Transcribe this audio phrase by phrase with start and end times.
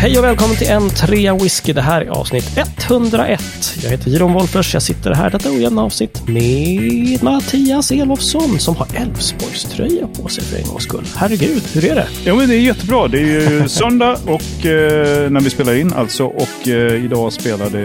[0.00, 1.72] Hej och välkommen till en trea whisky.
[1.72, 3.42] Det här är avsnitt 101.
[3.82, 4.74] Jag heter Jiron Wolffers.
[4.74, 10.44] Jag sitter här detta ojämna avsnitt med Mattias Elofsson som har Elfsborgs tröja på sig
[10.44, 11.04] för en gångs skull.
[11.16, 12.06] Herregud, hur är det?
[12.24, 13.08] Ja, men det är jättebra.
[13.08, 13.22] Det är
[13.60, 16.24] ju söndag och eh, när vi spelar in alltså.
[16.24, 17.78] Och eh, idag spelade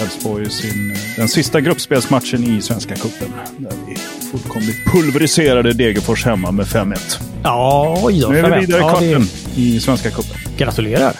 [0.00, 3.28] Elfsborg sin, den sista gruppspelsmatchen i Svenska Cupen.
[3.58, 3.96] Där vi
[4.30, 7.18] fullkomligt pulveriserade Degerfors hemma med 5-1.
[7.42, 8.28] Ja, oj då.
[8.28, 10.36] Nu är vi vidare i Ja, det- kvarten i Svenska Cupen.
[10.56, 11.12] Gratulerar.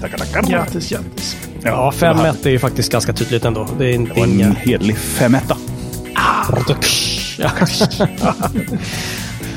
[0.00, 0.42] Tackar, tackar.
[0.42, 1.36] Grattis, grattis.
[1.62, 3.68] Ja, 5-1 är ju faktiskt ganska tydligt ändå.
[3.78, 5.36] Det är inte Det var en hederlig 5
[7.38, 7.50] Ja.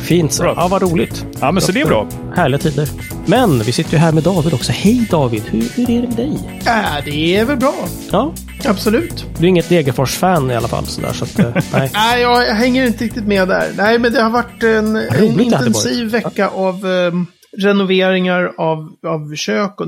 [0.01, 0.43] Fint så.
[0.43, 0.53] Bra.
[0.57, 1.25] Ja, vad roligt.
[1.39, 2.07] Ja, men så det är bra.
[2.35, 2.89] Härliga tider.
[3.25, 4.71] Men vi sitter ju här med David också.
[4.71, 6.37] Hej David, hur, hur är det med dig?
[6.65, 7.75] Äh, det är väl bra.
[8.11, 8.33] Ja,
[8.65, 9.25] Absolut.
[9.37, 10.85] du är inget Degerfors-fan i alla fall.
[10.85, 11.89] Sådär, så att, eh, nej.
[11.93, 13.71] Nej, jag, jag hänger inte riktigt med där.
[13.77, 17.25] Nej, men det har varit en, en intensiv vecka av ehm,
[17.57, 19.87] renoveringar av, av kök och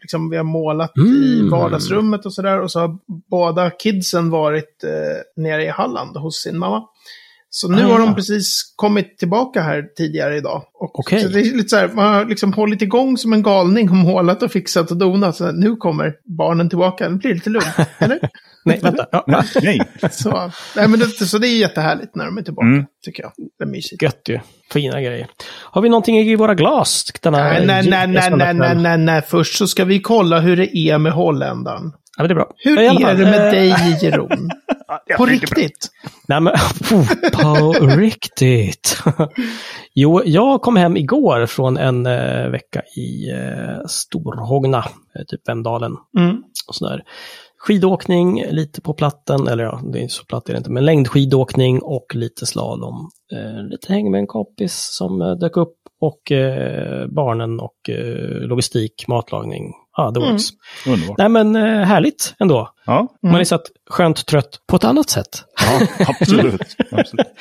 [0.00, 1.50] liksom, vi har målat i Mm.
[1.50, 2.60] vardagsrummet och sådär.
[2.60, 2.98] Och så har
[3.30, 6.82] båda kidsen varit eh, nere i Halland hos sin mamma.
[7.50, 10.62] Så nu Ah, har de precis kommit tillbaka här tidigare idag.
[10.74, 11.22] Och Okej.
[11.22, 13.96] så det är lite så här, man har liksom hållit igång som en galning och
[13.96, 15.36] målat och fixat och donat.
[15.36, 17.08] Så nu kommer barnen tillbaka.
[17.08, 18.18] Det blir lite lugnt, eller?
[18.64, 19.06] Nej, vänta.
[19.12, 19.80] Ja, Nej, nej.
[20.10, 22.84] Så, nej, men det, så det är jättehärligt när de är tillbaka, Mm.
[23.04, 23.32] tycker jag.
[23.58, 24.02] Det är mysigt.
[24.02, 24.38] gött ju.
[24.72, 25.26] Fina grejer.
[25.62, 27.04] Har vi någonting i våra glas?
[27.22, 29.22] Denna Nej, nej, nej, nej, nej, nej, nej, nej.
[29.22, 31.92] Först så ska vi kolla hur det är med holländaren.
[32.16, 32.50] Ja, men det är bra.
[32.56, 34.50] Hur är fall, det med eh, dig, Jeroen?
[35.16, 35.88] På riktigt?
[36.28, 36.52] Nej, men
[36.92, 39.02] oh, på riktigt.
[39.94, 44.84] jo, jag kom hem igår från en eh, vecka i eh, Storhogna,
[45.28, 45.92] typ Vemdalen.
[46.18, 46.36] Mm.
[46.68, 47.02] och sådär.
[47.66, 50.84] Skidåkning, lite på platten, eller ja, det är inte så platt är det inte, men
[50.84, 53.10] längdskidåkning och lite slalom.
[53.32, 58.46] Eh, lite häng med en kompis som eh, dök upp och eh, barnen och eh,
[58.48, 59.72] logistik, matlagning.
[59.96, 60.32] Ja, det Mm.
[60.32, 60.44] works.
[60.86, 61.18] Underbart.
[61.18, 62.70] Nej men eh, härligt ändå.
[62.86, 65.44] Ja, Man är så att skönt trött på ett annat sätt.
[65.60, 66.60] ja absolut.
[66.92, 67.26] absolut.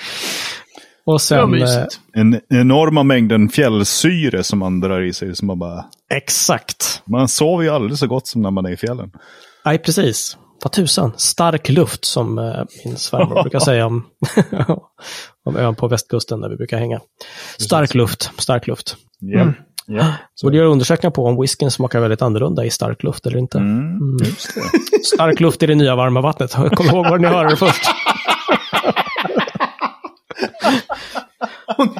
[1.06, 1.85] Och sen, eh.
[2.13, 5.35] En enorma mängden fjällsyre som man drar i sig.
[5.35, 7.01] Som man, bara, exakt.
[7.06, 9.12] man sover ju aldrig så gott som när man är i fjällen.
[9.66, 10.38] Nej, precis.
[10.63, 11.12] Vad tusan.
[11.18, 14.06] Stark luft som eh, min svärmor brukar säga om,
[15.46, 17.00] om ön på västkusten där vi brukar hänga.
[17.57, 18.96] Stark luft, stark luft.
[19.19, 19.41] Ja.
[19.41, 19.53] Mm.
[19.88, 20.13] Ja.
[20.44, 23.57] Borde göra undersökningar på om whiskyn smakar väldigt annorlunda i stark luft eller inte.
[23.57, 24.25] Mm, det.
[25.06, 26.53] Stark luft i det nya varma vattnet.
[26.53, 27.84] Kom ihåg var ni hörde det först.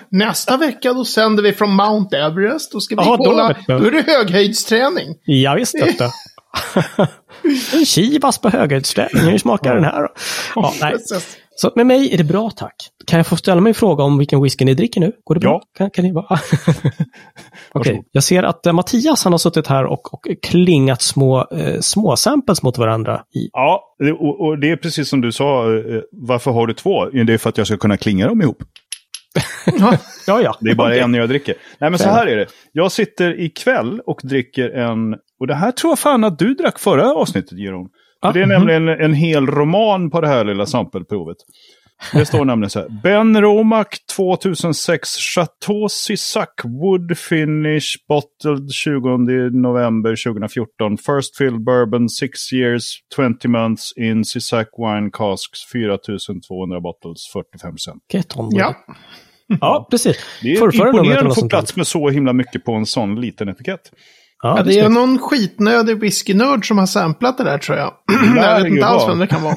[0.10, 2.72] Nästa vecka då sänder vi från Mount Everest.
[2.72, 3.56] Då ska vi då kolla.
[3.68, 3.82] jag.
[3.82, 5.16] Då är det höghöjdsträning.
[5.26, 5.94] Ja, visst du.
[7.74, 9.32] En kivas på höghöjdsträning.
[9.32, 10.08] Hur smakar den här?
[10.56, 10.96] Ja, nej.
[11.56, 12.76] Så med mig är det bra tack.
[13.08, 15.12] Kan jag få ställa mig en fråga om vilken whisky ni dricker nu?
[15.24, 15.52] Går det bra?
[15.52, 15.62] Ja.
[15.78, 16.26] Kan, kan ni bara...
[17.74, 18.06] Varsågod.
[18.12, 22.16] jag ser att eh, Mattias han har suttit här och, och klingat små, eh, små
[22.16, 23.22] samples mot varandra.
[23.36, 23.84] I, Ja,
[24.20, 25.74] och, och det är precis som du sa.
[25.78, 25.82] eh,
[26.12, 27.06] Varför har du två?
[27.06, 28.58] Det är för att jag ska kunna klinga dem ihop.
[30.28, 30.42] Ja.
[30.42, 30.58] ja.
[30.60, 31.56] Det är bara en jag dricker.
[31.80, 32.48] Nej, men så här är det.
[32.72, 35.14] Jag sitter ikväll och dricker en...
[35.40, 37.88] Och det här tror jag fan att du drack förra avsnittet, Jeroen.
[38.22, 38.66] För Ah, det är mhm.
[38.66, 41.38] nämligen en hel roman på det här lilla sampelprovet.
[42.12, 42.90] Det står nämligen så här.
[42.90, 49.18] Ben Romac 2006 Chateau Cisac Wood Finish Bottled 20
[49.50, 50.98] november 2014.
[50.98, 57.76] First filled bourbon 6 years 20 months in Cisac Wine Casks 4200 bottles 45
[58.14, 58.76] Get on with ja.
[59.62, 60.18] ja, precis.
[60.42, 63.92] Det är imponerande att få plats med så himla mycket på en sån liten etikett.
[64.44, 67.94] Ja, Ja, det det är någon skitnödig whiskynörd som har samplat det där tror jag.
[68.36, 69.56] jag vet det inte alls vem det kan vara.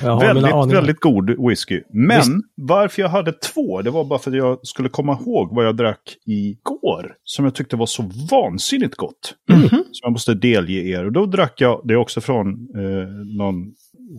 [0.34, 1.80] Väldigt, väldigt god whisky.
[1.92, 2.30] Men Visst.
[2.54, 5.76] varför jag hade två, det var bara för att jag skulle komma ihåg vad jag
[5.76, 7.14] drack igår.
[7.24, 9.34] Som jag tyckte var så vansinnigt gott.
[9.50, 9.68] Mm.
[9.68, 11.04] Som jag måste delge er.
[11.04, 13.56] Och då drack jag, det är också från eh, någon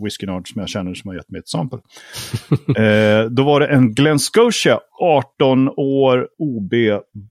[0.03, 1.79] whiskynörd som jag känner som har gett mig ett sample.
[2.77, 6.73] eh, då var det en Glen Scotia, 18 år, OB,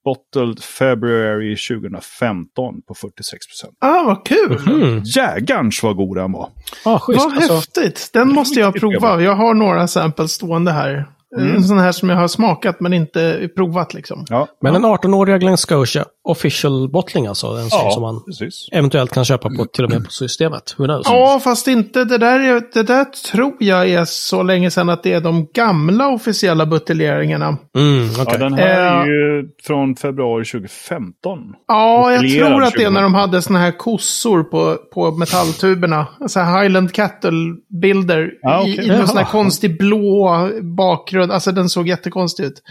[0.03, 3.77] bottled February 2015 på 46 procent.
[3.79, 4.57] Ah, vad kul!
[4.67, 5.01] Mm.
[5.03, 6.49] Jägarns vad god den var.
[6.85, 7.19] Ja, schysst.
[7.23, 8.09] Vad Alltså, häftigt!
[8.13, 9.21] Den måste jag prova.
[9.21, 11.05] Jag har några samples stående här.
[11.37, 11.55] Mm.
[11.55, 14.25] En sån här som jag har smakat men inte provat liksom.
[14.29, 14.79] Ja, men ja.
[14.79, 17.47] en 18-åriga Glen Scotia official bottling alltså.
[17.47, 18.67] En sån Ja, som man precis.
[18.71, 20.75] eventuellt kan köpa på, till och med på systemet.
[20.77, 21.05] Who knows?
[21.09, 22.39] Ja, fast inte det där.
[22.39, 26.65] är- Det där tror jag är så länge sedan att det är de gamla officiella
[26.65, 27.57] buteljeringarna.
[27.77, 28.25] Mm, okej.
[28.31, 31.39] Ja, den här Eh, är ju från februari 2015.
[31.67, 32.93] Ja, jag tror att det är 2000.
[32.93, 36.07] när de hade såna här kossor på, på metalltuberna.
[36.27, 38.31] Så här Highland Cattle-bilder.
[38.41, 38.79] Ja, okej.
[38.79, 41.31] I, i någon sån här konstig blå bakgrund.
[41.31, 42.61] Alltså den såg jättekonstig ut.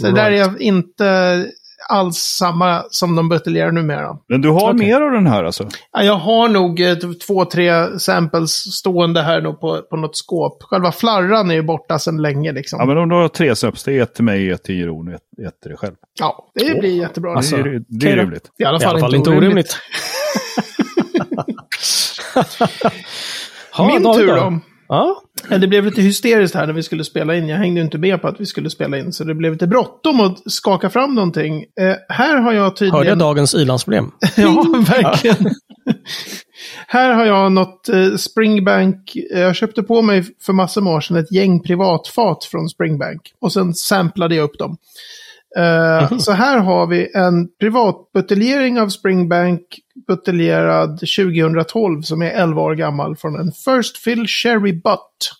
[0.00, 0.46] Så det där är Right.
[0.52, 1.46] jag inte
[1.88, 4.16] alls samma som de buteljerar numera.
[4.28, 4.86] Men du har Okej.
[4.86, 5.68] mer av den här alltså?
[5.92, 6.96] Ja, jag har nog eh,
[7.26, 10.62] två, tre samples stående här nog på, på något skåp.
[10.62, 12.78] Själva flarran är ju borta sedan länge liksom.
[12.80, 15.08] Ja, men om du har tre subs, det är ett till mig, ett till Jeroen
[15.08, 15.94] och ett, ett till dig själv.
[16.20, 17.36] Ja, det blir jättebra.
[17.36, 18.50] Alltså, det är, det är rimligt.
[18.58, 19.76] I alla I fall, alla fall inte orimligt.
[23.72, 24.60] Ha, Min David tur då.
[24.88, 25.22] Ja,
[25.58, 27.48] Det blev lite hysteriskt här när vi skulle spela in.
[27.48, 30.20] Jag hängde inte med på att vi skulle spela in, så det blev lite bråttom
[30.20, 31.64] att skaka fram någonting.
[31.80, 32.96] Eh, här har jag tydligen...
[32.96, 34.10] hörde jag dagens ilandsproblem?
[34.36, 35.36] Ja, verkligen.
[36.86, 39.16] Här har jag något eh, Springbank.
[39.34, 43.20] eh, Jag köpte på mig för massor med år sedan ett gäng privatfat från Springbank.
[43.40, 44.76] Och sen samplade jag upp dem.
[45.56, 49.60] Eh, Så här har vi en privatbuteljering av Springbank
[50.08, 55.32] buteljerad 2012 som är 11 år gammal från en First Fill Cherry Butt.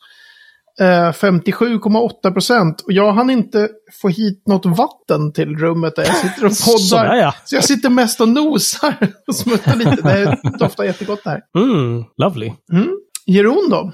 [0.81, 2.81] Eh, 57,8 procent.
[2.81, 3.69] Och jag hann inte
[4.03, 6.53] få hit något vatten till rummet där jag sitter och
[6.91, 7.15] poddar.
[7.17, 7.35] Ja.
[7.45, 8.95] Så jag sitter mest och nosar
[9.29, 10.03] och smuttar lite.
[10.03, 11.41] Det doftar jättegott det här.
[11.59, 12.53] Mm, lovely.
[12.73, 12.89] Mm.
[13.27, 13.93] Jeroen då?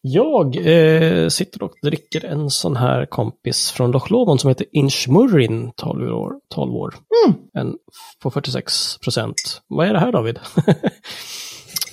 [0.00, 5.72] Jag eh, sitter och dricker en sån här kompis från Loch Lomond som heter Inchmurrin,
[5.76, 6.32] 12 år.
[6.54, 6.94] 12 år.
[7.26, 7.38] Mm.
[7.54, 7.76] En
[8.22, 9.36] på 46 procent.
[9.68, 10.38] Vad är det här David?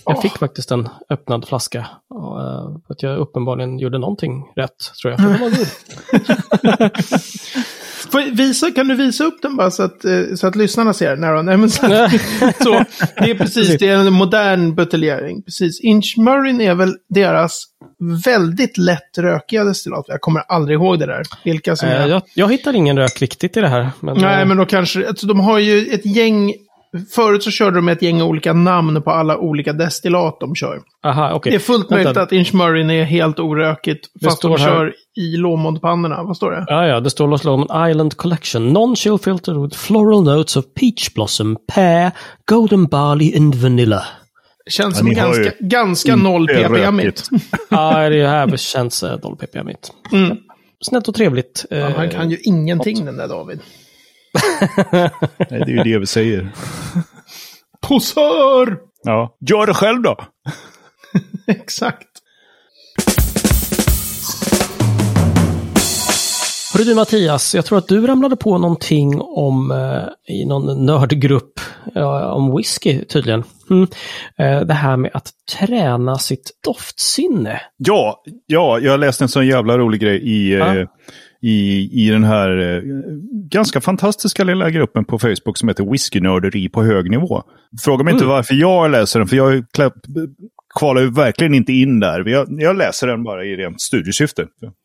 [0.05, 0.21] jag Åh.
[0.21, 1.79] fick faktiskt en öppnad flaska.
[1.79, 5.19] Uh, för att jag uppenbarligen gjorde någonting rätt, tror jag.
[5.19, 5.67] För den var god.
[8.37, 11.15] Visa, kan du visa upp den bara så att, eh, så att lyssnarna ser?
[11.15, 11.81] Nej, nej men så,
[12.63, 12.83] så,
[13.17, 15.43] det är precis, det är en modern buteljering.
[15.43, 15.81] Precis.
[15.81, 17.65] Inchmurrin är väl deras
[18.25, 20.05] väldigt lätt rökiga destillat.
[20.07, 21.23] Jag kommer aldrig ihåg det där.
[21.43, 22.07] Vilka som Eh, är.
[22.07, 23.89] jag, jag hittar ingen rök riktigt i det här.
[23.99, 26.53] Men, Nej, eh, men då kanske, alltså, de har ju ett gäng,
[27.15, 30.79] förut så körde de med ett gäng olika namn på alla olika destillat de kör.
[31.05, 31.49] Aha, okej.
[31.51, 31.95] Det är fullt Vänta.
[31.95, 36.23] möjligt att Inchmurrin är helt orökigt, fast de här- kör i Lomond-pannorna.
[36.23, 36.65] Vad står det?
[36.67, 38.73] Ja, ja, det står Loch Lomond Island Collection.
[38.73, 42.11] Non-chill filter with floral notes of peach blossom, pear,
[42.49, 44.03] golden barley and vanilla.
[44.69, 47.29] Känns Ja, som ganska, ganska noll ppm-igt.
[47.69, 49.69] Ja, det här känns uh, 0 ppm.
[50.11, 50.37] Mm.
[50.81, 51.65] Snällt och trevligt.
[51.69, 53.59] Ja, han kan ju ingenting den där David.
[54.91, 55.09] Nej,
[55.49, 56.51] det är ju det vi säger.
[57.81, 58.77] Posör!
[59.03, 59.37] Ja.
[59.49, 60.17] Gör det själv då!
[61.47, 62.07] Exakt.
[66.73, 71.59] Hörru du Mattias, jag tror att du ramlade på någonting om eh, i någon nördgrupp
[71.93, 73.43] ja, om whisky tydligen.
[73.69, 73.87] Mm.
[74.39, 75.29] Eh, det här med att
[75.59, 77.61] träna sitt doftsinne.
[77.77, 80.75] Ja, ja, jag läste en sån jävla rolig grej i, Ja.
[80.77, 80.87] eh,
[81.41, 82.81] i, i den här eh,
[83.51, 87.43] ganska fantastiska lilla gruppen på Facebook som heter Whiskynörderi på hög nivå.
[87.83, 89.63] Fråga mig inte varför jag läser den, för jag
[90.79, 92.29] kvalar ju verkligen inte in där.
[92.29, 94.41] Jag, jag läser den bara i rent studiesyfte.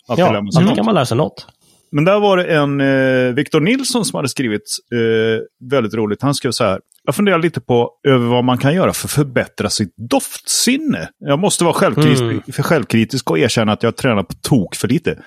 [0.08, 0.76] Alltid Ja, så något.
[0.76, 1.46] kan man sig något.
[1.92, 4.62] Men där var det en eh, Victor Nilsson som hade skrivit
[4.94, 6.22] eh, väldigt roligt.
[6.22, 6.80] Han skrev så här.
[7.10, 11.08] Jag funderar lite på över vad man kan göra för att förbättra sitt doftsinne.
[11.18, 12.42] Jag måste vara självkritisk, Mm.
[12.42, 15.18] självkritisk och erkänna att jag tränar på tok för lite.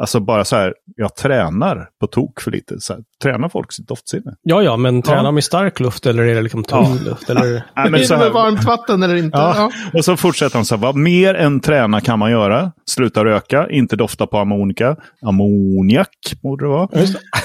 [0.00, 2.80] Alltså bara så här, jag tränar på tok för lite.
[2.80, 4.34] Så här, tränar folk sitt doftsinne?
[4.42, 5.30] Ja, ja, men tränar Ja.
[5.30, 7.30] med stark luft eller är det liksom tunn luft?
[7.30, 7.42] Eller...
[7.52, 9.38] Nej, Är men så det med varmt vatten eller inte?
[9.38, 9.54] Ja.
[9.56, 9.70] Ja.
[9.98, 12.72] och så fortsätter han så här, vad mer än träna kan man göra?
[12.86, 14.96] Sluta röka, inte dofta på ammonika.
[15.26, 16.08] Ammoniak
[16.42, 16.88] borde det vara.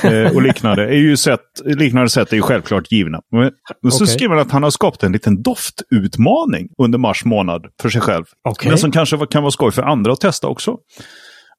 [0.03, 0.83] Eh, och liknande.
[0.83, 3.19] Är ju sätt, liknande sätt är ju självklart givna.
[3.31, 4.13] Men, men så Okej.
[4.15, 8.23] skriver han att han har skapat en liten doftutmaning under mars månad för sig själv.
[8.49, 8.69] Okej.
[8.69, 10.77] Men som kanske kan vara skoj för andra att testa också.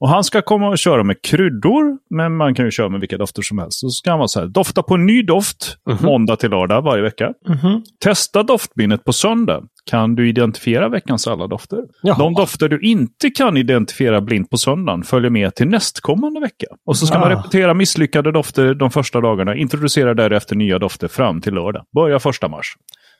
[0.00, 3.16] Och han ska komma och köra med kryddor, men man kan ju köra med vilka
[3.16, 3.80] dofter som helst.
[3.80, 7.02] Så ska han vara så här, dofta på en ny doft måndag till lördag varje
[7.02, 7.32] vecka.
[7.48, 7.82] Mhm.
[8.04, 9.62] Testa doftminnet på söndag.
[9.90, 11.78] Kan du identifiera veckans alla dofter?
[12.02, 12.18] Jaha.
[12.18, 16.66] De dofter du inte kan identifiera blint på söndagen följer med till nästkommande vecka.
[16.86, 17.38] Och så ska man Ah.
[17.38, 19.56] repetera misslyckade dofter de första dagarna.
[19.56, 21.84] Introducera därefter nya dofter fram till lördag.
[21.94, 22.66] Börja första mars.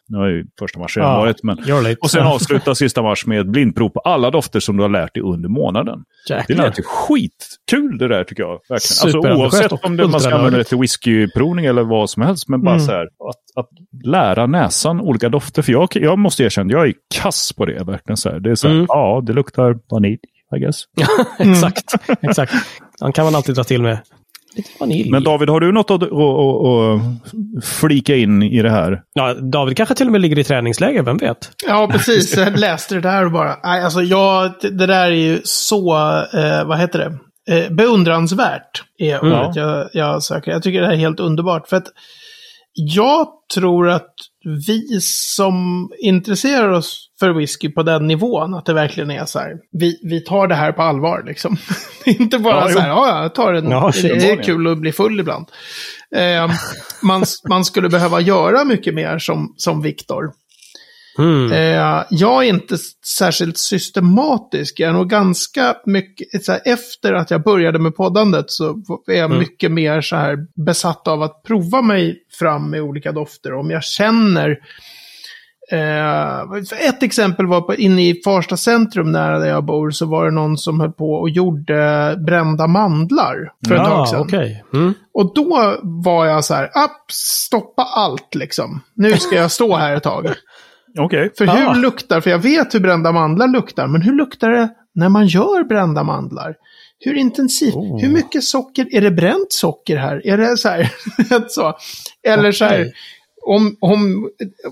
[0.09, 1.59] Nu har ju första mars redan Ja, varit, men...
[2.03, 5.15] Och sen avsluta sista mars med ett blindprov på alla dofter som du har lärt
[5.15, 5.99] dig under månaden.
[6.29, 6.57] Det Jäklar.
[6.65, 8.51] lät ju skitkul det där tycker jag.
[8.69, 9.15] Verkligen.
[9.17, 12.49] Alltså, oavsett om det, man ska använda det till whiskyprovning eller vad som helst.
[12.49, 12.87] Men bara Mm.
[12.87, 13.69] så här, att, att
[14.05, 15.63] lära näsan olika dofter.
[15.63, 17.85] För jag, jag måste erkänna, jag är kass på det.
[17.85, 18.41] Verkligen så här.
[18.41, 18.87] Det är så här, Mm.
[18.89, 20.19] ja, det luktar vanilj,
[20.57, 20.83] I guess.
[21.39, 22.53] exakt, exakt.
[23.01, 23.99] Han kan man alltid dra till med
[24.59, 25.11] lite vanilj.
[25.11, 29.03] Men David, har du något att, att, att, att flika in i det här?
[29.13, 31.51] ja, David kanske till och med ligger i träningsläger, vem vet?
[31.67, 32.37] Ja, precis.
[32.37, 33.57] Jag läste det där och bara...
[33.65, 35.97] Nej, alltså jag, det där är ju så,
[36.35, 37.19] eh, vad heter det?
[37.55, 39.33] Eh, beundransvärt är Mm.
[39.33, 40.51] ordet jag, jag söker.
[40.51, 41.69] Jag tycker det här är helt underbart.
[41.69, 41.87] För att
[42.81, 44.15] jag tror att
[44.67, 49.53] vi som intresserar oss för whisky på den nivån, att det verkligen är så här,
[49.73, 51.57] vi, vi tar det här på allvar liksom.
[52.05, 54.45] Det är Inte bara Ja, så här, ja, jag tar en, Ja, det är uppenbarligen.
[54.45, 55.47] kul att bli full ibland.
[56.17, 56.51] Eh,
[57.03, 60.25] man, man skulle behöva göra mycket mer som, som Viktor.
[61.19, 61.53] Mm.
[61.53, 64.81] Eh, jag är inte särskilt systematisk.
[64.81, 68.69] Jag är nog ganska mycket, så här, efter att jag började med poddandet så
[69.07, 69.39] är jag Mm.
[69.39, 73.55] mycket mer så här besatt av att prova mig fram med olika dofter.
[73.55, 74.57] Om jag känner
[75.73, 76.41] Eh,
[76.89, 80.31] ett exempel var på, inne i Farsta centrum nära där jag bor så var det
[80.31, 84.21] någon som höll på och gjorde brända mandlar för ett tag sedan.
[84.21, 84.65] okej.
[84.75, 84.95] Mm.
[85.15, 88.81] Och då var jag så här, upp, stoppa allt liksom.
[88.95, 90.27] Nu ska jag stå här ett tag.
[90.99, 91.31] Okej.
[91.39, 91.53] För Ah.
[91.73, 95.27] hur luktar, för jag vet hur brända mandlar luktar, men hur luktar det när man
[95.27, 96.55] gör brända mandlar?
[97.01, 97.75] Hur intensivt?
[97.75, 98.01] Oh.
[98.01, 98.87] Hur mycket socker?
[98.95, 100.27] Är det bränt socker här?
[100.27, 100.93] Är det så här?
[101.49, 101.75] så.
[102.29, 102.87] Eller så här,
[103.47, 104.29] om, om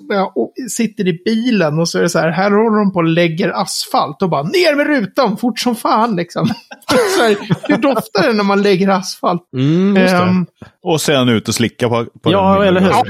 [0.09, 0.33] jag
[0.71, 3.49] sitter i bilen och så är det så här, här håller de på och lägger
[3.63, 6.47] asfalt och bara ner med rutan fort som fan liksom.
[7.17, 7.37] så här,
[7.69, 9.43] hur doftar det när man lägger asfalt?
[9.57, 9.97] Mm.
[9.97, 10.47] Ehm,
[10.83, 12.69] Och sen ut och slicka på, på Ja, den.
[12.69, 12.89] eller hur?
[12.89, 13.05] ja,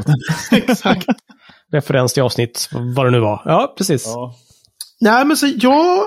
[0.56, 1.06] exakt.
[1.72, 3.42] Referens till avsnitt, vad det nu var.
[3.44, 4.06] Ja, precis.
[4.06, 4.34] Ja.
[5.00, 6.06] Nej, men så jag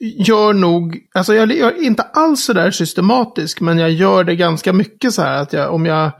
[0.00, 4.36] gör nog, alltså jag jag är inte alls så där systematisk, men jag gör det
[4.36, 6.12] ganska mycket så här att jag, om jag,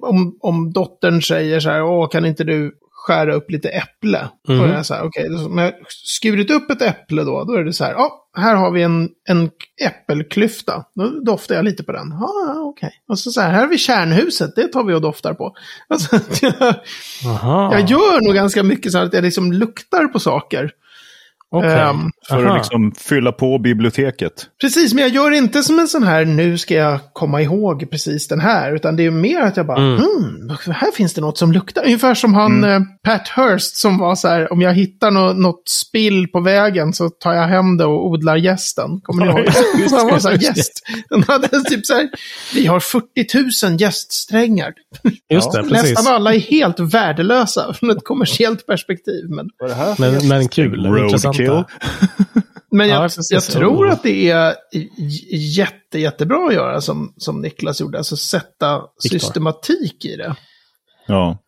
[0.00, 2.72] om, om dottern säger så här, åh, kan inte du
[3.06, 4.28] skära upp lite äpple?
[4.48, 4.60] Mhm.
[4.60, 7.72] Och är så här, då- om jag skurit upp ett äpple då, då är det
[7.72, 9.50] så här, ja, här har vi en, en
[9.84, 10.84] äppelklyfta.
[10.94, 12.08] Då doftar jag lite på den.
[12.20, 12.90] Ja, ja, okej.
[13.08, 15.54] Och så så här, här har vi kärnhuset, det tar vi och doftar på.
[15.88, 16.74] Alltså, jag,
[17.72, 20.70] jag gör nog ganska mycket så här att jag liksom luktar på saker.
[21.58, 21.70] Okej.
[21.80, 22.50] Ehm, För Aha.
[22.52, 24.32] att liksom fylla på biblioteket.
[24.60, 28.28] Precis, men jag gör inte som en sån här, nu ska jag komma ihåg precis
[28.28, 28.74] den här.
[28.74, 29.96] Utan det är mer att jag bara, Mm.
[29.96, 31.84] hmm, här finns det något som luktar.
[31.84, 35.68] Ungefär som han, eh, Pat Hurst, som var så här, om jag hittar nå- något
[35.68, 39.00] spill på vägen så tar jag hem det och odlar gästen.
[39.02, 39.46] Kommer ni ihåg?
[39.90, 40.72] han var så här, gäst.
[41.10, 42.08] Han hade typ så här,
[42.54, 44.72] vi har 40 000 gäststrängar.
[45.32, 45.82] Just det, precis.
[45.96, 49.24] Nästan alla är helt värdelösa från ett kommersiellt perspektiv.
[49.28, 49.46] Men?
[49.98, 50.86] Men, men kul.
[50.86, 51.45] Roadkill.
[51.46, 51.70] Intressanta.
[52.70, 53.30] Men jag, Ja, precis.
[53.30, 54.54] jag tror att det är
[55.56, 57.98] jätte, jättebra att göra som, som Niklas gjorde.
[57.98, 59.18] Alltså sätta Viktor.
[59.18, 60.34] systematik i det.
[61.06, 61.38] Ja.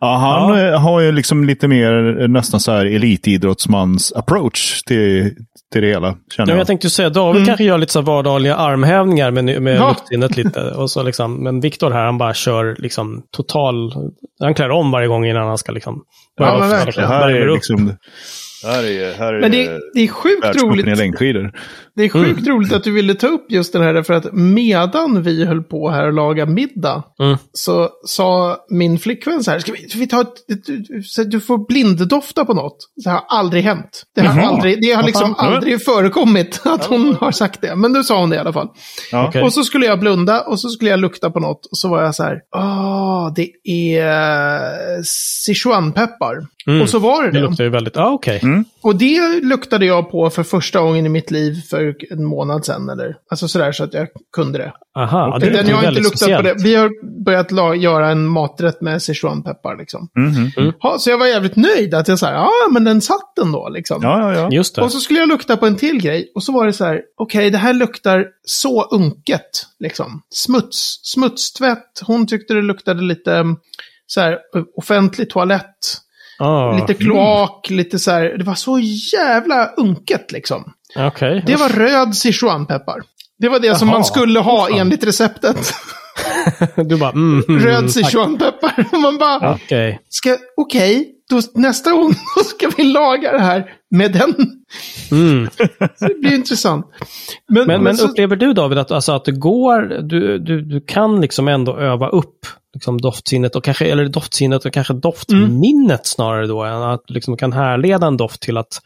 [0.00, 0.68] Ja, han Ja.
[0.72, 5.30] eh, har ju liksom lite mer eh, nästan så här elitidrottsmans approach till,
[5.72, 6.16] till det hela.
[6.36, 6.60] Känner jag.
[6.60, 9.88] jag tänkte säga, David kanske gör lite så här vardagliga armhävningar med, med Ja.
[9.88, 10.60] luktsinnet lite.
[10.76, 13.92] Och så liksom, men Viktor här, han bara kör liksom total...
[14.40, 16.02] Han klär om varje gång innan han ska liksom...
[16.36, 17.08] Ja, men verkligen.
[17.10, 17.54] det här är upp.
[17.54, 17.96] liksom...
[18.64, 20.98] Här är, här är Men det, det är sjukt roligt.
[20.98, 21.52] längdskidor.
[21.96, 24.02] Det är sjukt roligt att du ville ta upp just den här.
[24.02, 27.02] För att medan vi höll på här och laga middag.
[27.20, 27.36] Mm.
[27.52, 29.58] Så sa min flickvän så här.
[29.58, 30.50] Ska vi, ska vi ta ett,
[31.18, 32.76] ett, du får blinddofta på något.
[33.04, 34.02] Det har aldrig hänt.
[34.14, 34.48] Det har, Jaha.
[34.48, 37.76] aldrig, det har liksom aldrig förekommit att hon har sagt det.
[37.76, 38.68] Men nu sa hon det i alla fall.
[39.12, 39.32] Ja.
[39.44, 41.66] Och så skulle jag blunda och så skulle jag lukta på något.
[41.66, 43.50] Och så var jag så här, åh, det
[44.00, 45.02] är
[45.44, 46.46] Sichuanpeppar.
[46.66, 46.82] Mm.
[46.82, 47.46] Och så var det Det det.
[47.46, 47.96] luktar ju väldigt...
[47.96, 48.40] Ja, okej.
[48.80, 52.88] Och det luktade jag på för första gången i mitt liv för en månad sedan.
[52.88, 54.72] Eller, alltså sådär så att jag kunde det.
[54.98, 56.48] Aha, det ju jag har inte luktat speciellt.
[56.48, 56.64] på det.
[56.64, 56.90] Vi har
[57.24, 60.08] börjat la- göra en maträtt med Sichuanpeppar liksom.
[60.18, 60.72] Mhm.
[60.80, 64.02] Ja, så jag var jävligt nöjd att jag sa, ja men den satt ändå liksom.
[64.02, 64.48] Ja, ja, ja.
[64.50, 64.82] Just det.
[64.82, 66.32] Och så skulle jag lukta på en till grej.
[66.34, 69.50] Och så var det så här, okej, det här luktar så unket.
[69.78, 70.22] Liksom.
[70.34, 72.00] Smuts, smutstvätt.
[72.06, 73.56] Hon tyckte det luktade lite mm,
[74.06, 74.38] så här,
[74.76, 75.68] offentlig toalett.
[76.38, 78.24] Ah, Lite kloak, lite så här.
[78.38, 78.78] Det var så
[79.12, 80.72] jävla unket liksom.
[80.96, 81.42] Okej.
[81.46, 83.02] Det var röd Sichuanpeppar.
[83.38, 83.96] Det var det som Jaha.
[83.96, 85.72] man skulle ha enligt receptet.
[86.76, 87.10] Du bara...
[87.10, 87.90] Mm, mm, röd.
[87.92, 88.98] Sichuanpeppar.
[88.98, 90.00] Man bara, Okej.
[90.08, 94.34] ska, okej, då nästa gång då ska vi laga det här med den.
[95.10, 95.48] Mm.
[96.00, 96.86] Det blir intressant.
[97.48, 101.20] Men, men så- upplever du David att, alltså, att det går, du, du, du kan
[101.20, 106.62] liksom ändå öva upp liksom doftsinnet, och kanske, eller doftsinnet och kanske doftminnet snarare då,
[106.64, 108.80] än att du liksom kan härleda en doft till att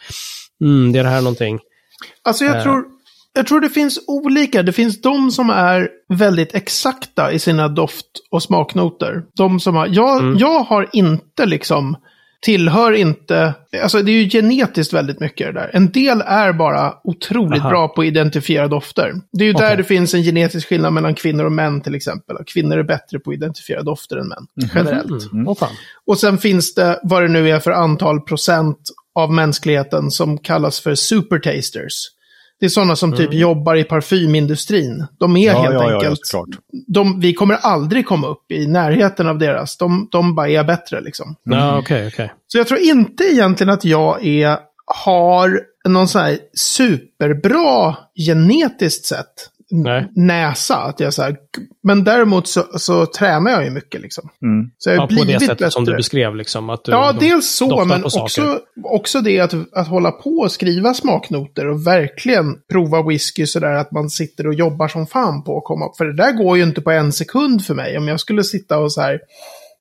[0.65, 1.59] mm, det är det här någonting.
[2.25, 2.63] Alltså jag Eh.
[2.63, 2.85] tror,
[3.33, 4.63] jag tror det finns olika.
[4.63, 9.23] Det finns de som är väldigt exakta i sina doft och smaknoter.
[9.37, 10.39] De som har, jag, Mm.
[10.39, 11.97] jag har inte liksom,
[12.41, 15.71] tillhör inte, alltså det är ju genetiskt väldigt mycket det där.
[15.75, 17.71] En del är bara otroligt Aha.
[17.71, 19.13] bra på att identifiera dofter.
[19.33, 19.77] Det är ju där Okej.
[19.77, 22.37] det finns en genetisk skillnad mellan kvinnor och män till exempel.
[22.47, 25.33] Kvinnor är bättre på att identifiera dofter än män, generellt.
[25.33, 25.49] Mm.
[25.49, 25.69] Åh fan.
[26.07, 28.79] Och sen finns det vad det nu är för antal procent
[29.19, 31.93] av mänskligheten som kallas för supertasters.
[32.61, 35.07] Det är sådana som typ jobbar i parfymindustrin.
[35.19, 36.27] De är Ja, helt ja, ja, enkelt...
[36.27, 36.61] såklart.
[36.87, 39.77] de, vi kommer aldrig komma upp i närheten av deras.
[39.77, 41.37] De, de bara är bättre liksom.
[41.43, 42.33] Ja, okej, okej.
[42.47, 47.97] Så jag tror inte egentligen att jag är, har någon sån här superbra
[48.27, 49.51] genetiskt sett.
[49.71, 50.09] Nej.
[50.15, 50.77] näsa.
[50.77, 51.37] Att jag så här,
[51.83, 54.29] men däremot så, så tränar jag ju mycket liksom.
[54.43, 54.71] Mm.
[54.79, 55.71] Så jag har Ja, på blivit det sättet bättre.
[55.71, 56.37] som du beskrev.
[56.37, 60.11] Liksom, att du, Ja, de dels så, men på också, också det att, att hålla
[60.11, 65.07] på och skriva smaknoter och verkligen prova whisky sådär att man sitter och jobbar som
[65.07, 65.97] fan på att komma upp.
[65.97, 67.99] För det där går ju inte på en sekund för mig.
[67.99, 69.21] Om jag skulle sitta och så här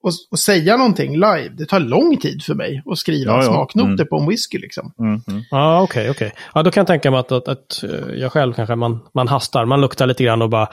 [0.07, 3.43] och, och säga någonting live, det tar lång tid för mig att skriva Ja, ja.
[3.43, 4.07] smaknoter Mm.
[4.07, 4.91] på en whisky liksom.
[4.99, 5.21] Mm.
[5.27, 5.43] Mm.
[5.51, 6.33] Ja, okej, okej.
[6.53, 9.27] Ja, då kan jag tänka mig att, att, att eh, jag själv kanske, man, man
[9.27, 10.67] hastar, man luktar lite grann och bara,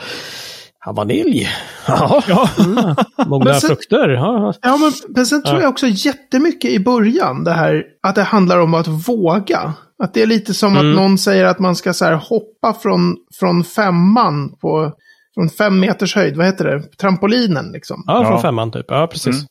[0.87, 1.49] ja, vanilj.
[1.87, 2.49] Ja, ja.
[2.59, 2.95] Mm.
[3.26, 4.09] mogna Men sen- frukter.
[4.09, 5.62] Ja, Ja, men, men sen tror Ja.
[5.62, 9.73] jag också jättemycket i början det här att det handlar om att våga.
[10.03, 10.91] Att det är lite som Mm.
[10.91, 14.93] att någon säger att man ska så här hoppa från, från femman på
[15.35, 18.05] från fem meters höjd, vad heter det, trampolinen liksom.
[18.07, 18.43] ja, från Ja.
[18.43, 18.87] femman typ.
[18.88, 19.35] Ja, precis.
[19.37, 19.47] Mm.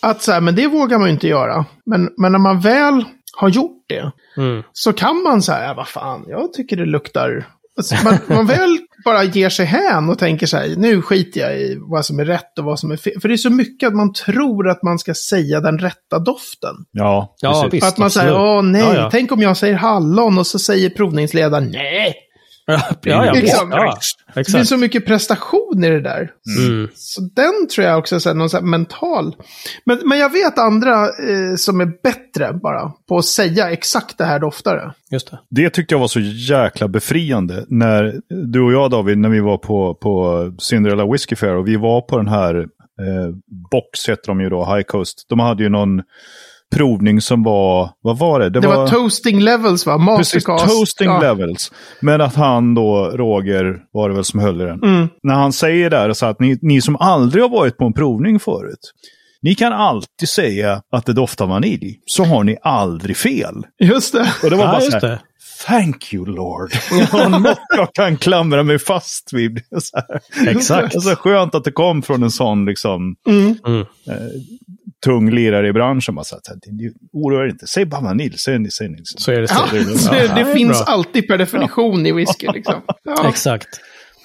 [0.00, 1.64] Att så här, men det vågar man ju inte göra.
[1.86, 3.04] Men, men när man väl
[3.36, 4.62] har gjort det Mm.
[4.72, 7.46] så kan man säga, ja, vad fan, jag tycker det luktar...
[7.76, 11.56] Alltså, man, man väl bara ger sig hän och tänker så här, nu skiter jag
[11.60, 13.20] i vad som är rätt och vad som är fel.
[13.20, 16.74] För det är så mycket att man tror att man ska säga den rätta doften.
[16.92, 17.86] Ja, Ja, visst.
[17.86, 19.08] att man säger, åh nej, Ja, ja.
[19.12, 22.14] tänk om jag säger hallon och så säger provningsledaren nej.
[22.68, 23.32] Ja, ja.
[23.32, 23.70] Liksom.
[23.70, 24.68] ja Det finns exakt.
[24.68, 26.30] så mycket prestation i det där.
[26.58, 26.88] Mm.
[26.94, 29.36] Så den tror jag också är så här, någon så här mental.
[29.84, 34.24] Men, men jag vet andra eh, som är bättre bara på att säga exakt det
[34.24, 34.92] här doftare.
[35.10, 35.38] Just det.
[35.50, 39.58] Det tyckte jag var så jäkla befriande när du och jag David, när vi var
[39.58, 42.54] på, på Cinderella Whiskey Fair och vi var på den här
[43.00, 43.34] eh,
[43.70, 45.26] Box heter de ju då, High Coast.
[45.28, 46.02] De hade ju någon
[46.74, 48.50] provning som var, vad var det?
[48.50, 50.16] Det var, toasting levels va?
[50.18, 51.20] Precis, toasting ja.
[51.20, 51.72] levels.
[52.00, 54.82] Men att han då, Roger, var det väl som höll i den.
[54.82, 55.08] Mm.
[55.22, 58.40] När han säger där så att ni, ni som aldrig har varit på en provning
[58.40, 58.92] förut.
[59.42, 62.00] Ni kan alltid säga att det doftar vanilj.
[62.06, 63.54] Så har ni aldrig fel.
[63.82, 64.32] Just det.
[64.42, 65.20] Och det var Ja, bara så just här, det.
[65.66, 66.70] Thank you Lord.
[67.30, 69.60] Något jag kan klamra mig fast vid.
[69.78, 70.48] Så här.
[70.50, 70.92] Exakt.
[70.92, 73.56] Det är så skönt att det kom från en sån liksom, Mm.
[73.66, 73.86] Mm.
[75.04, 76.14] Tung lirare i branschen.
[76.14, 78.38] Bara så här, "Det- det- Oroa er inte, säg bara vanilj.
[78.38, 78.96] Säg säg ni.
[79.04, 79.54] Så är det så.
[79.72, 80.94] Ja, så Ja, det, det finns bra.
[80.94, 82.74] alltid per definition i whisky liksom.
[83.04, 83.28] Ja.
[83.28, 83.68] Exakt.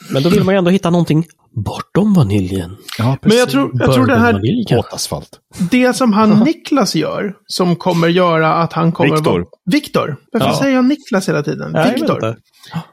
[0.10, 1.26] Men då vill man ju ändå hitta någonting
[1.66, 2.76] bortom vaniljen.
[2.98, 4.42] Ja, Men jag tror, jag tror det här.
[4.76, 5.30] Båtasfalt.
[5.72, 9.16] det som han Niklas gör, som kommer göra att han kommer...
[9.16, 9.32] Viktor.
[9.40, 10.16] vara- Viktor.
[10.32, 10.60] Varför Ja.
[10.60, 11.74] säger jag Niklas hela tiden?
[11.74, 12.16] Vet Viktor.
[12.16, 12.36] inte.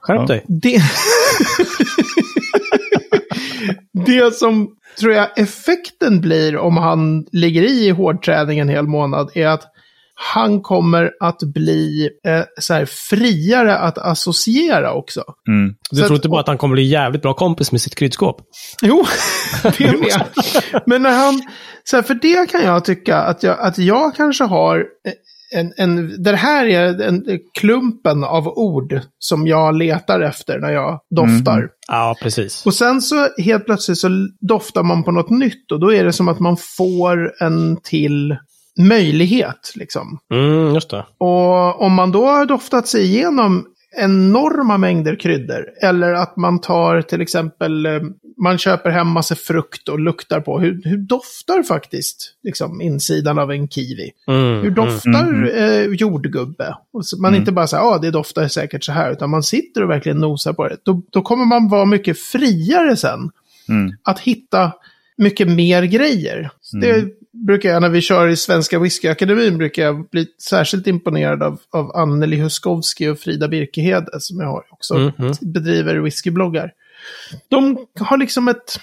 [0.01, 0.27] Skärp Ja.
[0.27, 0.45] dig.
[0.49, 0.79] Det...
[4.07, 4.69] det som
[5.01, 9.63] tror jag effekten blir om han ligger i hårdträning en hel månad är att
[10.33, 15.25] han kommer att bli eh, så här, friare att associera också.
[15.49, 15.75] Mm.
[15.91, 17.95] Du Så tror att- inte bara att han kommer bli jävligt bra kompis med sitt
[17.95, 18.37] kryddskåp?
[18.83, 19.05] Jo,
[19.63, 20.25] det är med.
[20.87, 21.43] Men när han,
[21.85, 24.85] så här, för det kan jag tycka att jag, att jag kanske har
[25.53, 27.25] en, en, det här är en,
[27.59, 31.69] klumpen av ord som jag letar efter när jag doftar.
[31.89, 32.67] Ja, precis.
[32.67, 34.09] Och sen så helt plötsligt så
[34.41, 38.37] doftar man på något nytt och då är det som att man får en till
[38.79, 39.73] möjlighet.
[39.75, 40.19] Liksom.
[40.33, 41.07] Mm, just det.
[41.19, 47.03] Och om man då har doftat sig igenom enorma mängder kryddor, eller att man tar
[47.03, 48.01] till exempel, eh,
[48.43, 53.51] man köper hem massa frukt och luktar på, hur, hur doftar faktiskt liksom, insidan av
[53.53, 54.11] en kiwi?
[54.29, 56.77] Mm, Hur doftar mm, eh, jordgubbe?
[56.93, 59.43] Och så, man inte bara säger, ja ah, det doftar säkert så här, utan man
[59.43, 60.77] sitter och verkligen nosar på det.
[60.83, 63.31] Då, då kommer man vara mycket friare sen
[63.69, 63.93] Mm.
[64.03, 64.73] att hitta
[65.17, 66.51] mycket mer grejer.
[66.81, 67.05] Det
[67.47, 71.97] brukar jag, när vi kör i Svenska Whiskyakademin, brukar jag bli särskilt imponerad av, av
[71.97, 75.33] Anneli Huskowski och Frida Birkehede, som jag har också Mm, mm.
[75.41, 76.73] bedriver whiskybloggar.
[77.49, 78.81] De har liksom ett...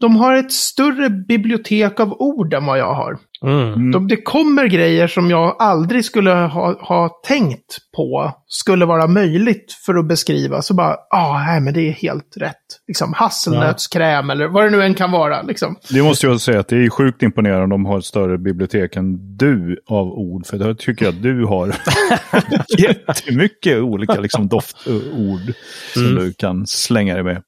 [0.00, 3.18] De har ett större bibliotek av ord än vad jag har.
[3.42, 3.92] Mm.
[3.92, 9.72] De, det kommer grejer som jag aldrig skulle ha, ha tänkt på skulle vara möjligt
[9.86, 10.62] för att beskriva.
[10.62, 12.54] Så bara, ja, ah, nej men det är helt rätt.
[12.88, 15.42] Liksom hasselnötskräm eller vad det nu än kan vara.
[15.42, 15.76] Liksom.
[15.90, 18.96] Det måste jag säga att det är sjukt imponerande om de har ett större bibliotek
[18.96, 20.46] än du av ord.
[20.46, 21.74] För jag tycker att du har
[22.78, 25.52] jättemycket olika liksom, doftord
[25.94, 27.42] som du kan slänga dig med.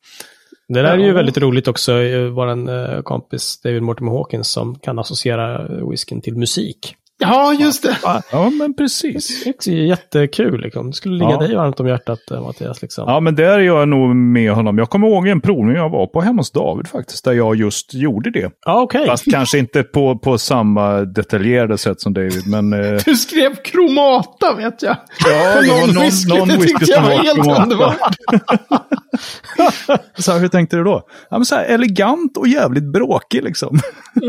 [0.69, 1.93] Det där är ju väldigt roligt också.
[2.33, 6.95] Vår eh, kompis David Mortimer Hawkins som kan associera whiskyn till musik.
[7.21, 7.97] Ja, just det.
[8.33, 9.45] Ja, men precis.
[9.45, 10.61] Det är jättekul.
[10.61, 10.87] Liksom.
[10.91, 11.39] Det skulle ligga Ja.
[11.39, 12.83] dig varmt om hjärtat, eh, Mattias.
[12.83, 13.05] Liksom.
[13.09, 14.79] Ja, men där är jag nog med honom.
[14.79, 17.95] Jag kommer ihåg en provning jag var på hemma hos David faktiskt, där jag just
[17.95, 18.51] gjorde det.
[18.67, 19.07] Ja, okej.
[19.07, 22.73] Fast kanske inte på, på samma detaljerade sätt som David, men...
[22.73, 24.97] Eh, Du skrev kromata, vet jag.
[25.27, 28.05] ja, det var Någon någon, whisky, någon det whisky tyckte jag som var kromata.
[30.19, 31.03] Så här, hur tänkte du då?
[31.31, 33.81] Ja, men så här, elegant och jävligt bråkig liksom.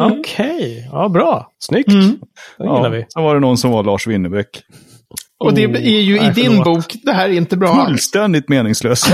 [0.01, 1.51] Okej, ja bra.
[1.59, 1.91] Snyggt.
[1.91, 2.19] Mm.
[2.57, 3.05] Det gillar vi.
[3.13, 4.61] Sen var det någon som var Lars Winnerbäck.
[5.39, 7.85] Och det är ju i nej, din bok, det här är inte bra.
[7.85, 9.03] Fullständigt meningslös.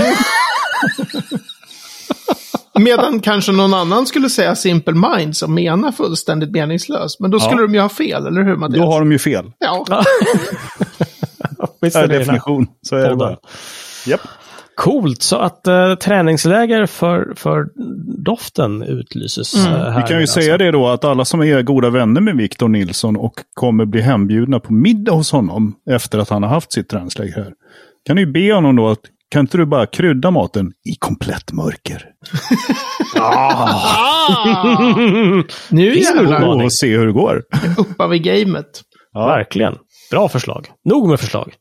[2.78, 7.20] Medan kanske någon annan skulle säga Simple Minds och mena fullständigt meningslös.
[7.20, 7.66] Men då skulle Ja.
[7.66, 8.78] de ju ha fel, eller hur Mattias?
[8.78, 9.52] Då har de ju fel.
[9.58, 9.84] Ja.
[11.80, 12.66] Visst är det definition.
[12.82, 13.36] Så är det bara.
[14.06, 14.20] Japp.
[14.76, 17.66] Coolt, så att eh, träningsläger för, för
[18.24, 19.72] doften utlyses Mm.
[19.72, 19.96] eh, här.
[20.02, 20.40] Vi kan ju alltså.
[20.40, 24.00] säga det då att alla som är goda vänner med Victor Nilsson och kommer bli
[24.00, 27.52] hembjudna på middag hos honom efter att han har haft sitt träningsläger här.
[28.06, 32.04] Kan ju be honom då att kan inte du bara krydda maten i komplett mörker?
[33.20, 34.94] Ah!
[35.70, 36.64] nu jävlar.
[36.64, 37.42] Och se hur det går.
[37.78, 38.66] uppar vi gamet.
[39.12, 39.26] Ja.
[39.26, 39.74] Verkligen.
[40.10, 40.66] Bra förslag.
[40.84, 41.52] Nog med förslag.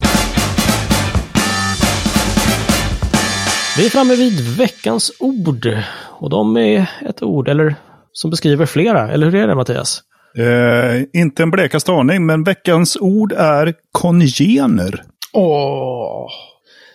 [3.77, 5.77] Vi är framme vid veckans ord.
[6.19, 7.75] Och de är ett ord, eller
[8.11, 9.11] som beskriver flera.
[9.11, 10.01] Eller hur är det Mattias?
[10.37, 15.03] Eh, inte en blekaste aning, men veckans ord är kongener.
[15.33, 16.27] Åh.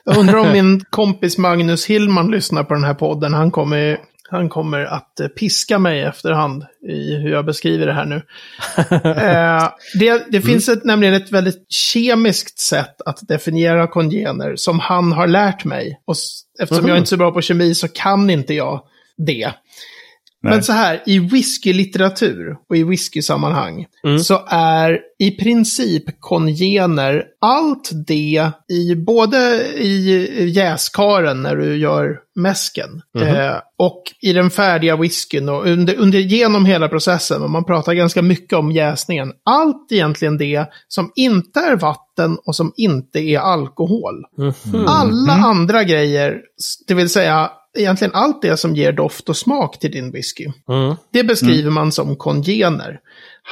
[0.04, 3.34] Jag undrar om min kompis Magnus Hillman lyssnar på den här podden.
[3.34, 3.98] Han kommer,
[4.30, 8.16] han kommer att eh, piska mig efterhand i hur jag beskriver det här nu.
[8.90, 15.12] eh, det det finns ett, nämligen ett väldigt kemiskt sätt att definiera kongener som han
[15.12, 16.00] har lärt mig.
[16.04, 16.14] Och
[16.60, 18.82] eftersom jag inte är så bra på kemi så kan inte jag
[19.16, 19.52] det.
[20.42, 20.52] Nej.
[20.54, 24.18] Men så här, i whiskylitteratur och i whiskysammanhang Mm.
[24.18, 29.38] så är i princip kongener allt det i både
[29.76, 36.18] i jäskaren när du gör mäsken eh, och i den färdiga whiskyn och under, under
[36.18, 37.42] genom hela processen.
[37.42, 39.32] Och man pratar ganska mycket om jäsningen.
[39.44, 44.24] Allt egentligen det som inte är vatten och som inte är alkohol.
[44.38, 44.86] Mhm.
[44.86, 46.40] Alla andra grejer,
[46.88, 50.46] det vill säga egentligen allt det som ger doft och smak till din whisky.
[50.68, 50.94] Mm.
[51.12, 53.00] Det beskriver man som kongener.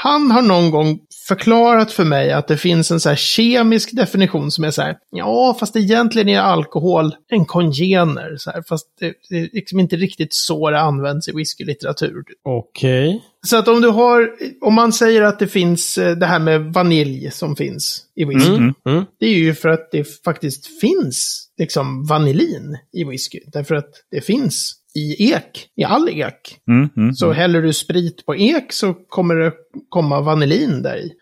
[0.01, 4.51] Han har någon gång förklarat för mig att det finns en så här kemisk definition
[4.51, 8.37] som är så här, ja, fast egentligen är alkohol en kongener.
[8.37, 12.23] Så här, fast det, det är liksom inte riktigt så det används i whiskylitteratur.
[12.45, 13.23] Okej.
[13.47, 14.31] Så att om du har,
[14.61, 18.55] om man säger att det finns eh, det här med vanilj som finns i whisky.
[18.55, 18.75] Mm.
[18.89, 19.05] Mm.
[19.21, 23.41] Det är ju för att det faktiskt finns liksom vanillin i whisky.
[23.47, 26.59] Därför att det finns i ek, i all ek.
[26.69, 29.53] Mm, mm, Så häller du sprit på ek så kommer det
[29.89, 31.13] komma vanillin där i.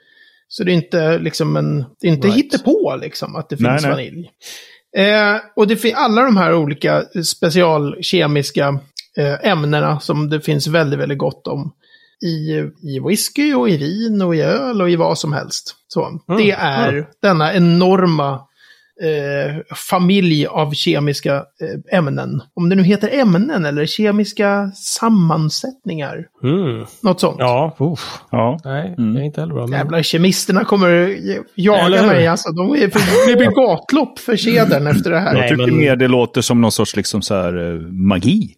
[0.49, 2.39] Så det är inte liksom en, det är inte Right.
[2.39, 3.91] hittepå liksom att det finns Nej, nej.
[3.91, 4.31] vanilj.
[4.97, 8.79] Eh, och det finns alla de här olika specialkemiska
[9.19, 11.73] eh, ämnena som det finns väldigt, väldigt gott om.
[12.27, 12.51] I,
[12.97, 15.75] I whisky och i vin och i öl och i vad som helst.
[15.89, 18.41] Så, det är denna enorma
[19.03, 19.57] eh,
[19.91, 22.43] familj av kemiska eh, ämnen.
[22.55, 26.27] Om det nu heter ämnen eller kemiska sammansättningar.
[26.43, 26.87] Mm.
[27.03, 27.37] Något sånt.
[27.39, 28.19] Ja, uff.
[28.31, 28.59] Ja.
[28.65, 29.15] Nej, Mm.
[29.15, 29.67] det är inte heller bra.
[29.67, 29.79] Men...
[29.79, 31.17] Jävla kemisterna kommer
[31.55, 32.27] jaga mig.
[32.27, 35.33] Alltså, de är för, det blir gatlopp för kedern efter det här.
[35.33, 38.49] Nej, Jag tycker men- mer det låter som någon sorts liksom så här, eh, magi.